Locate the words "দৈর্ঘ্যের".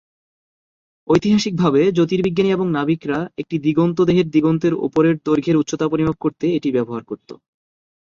5.25-5.59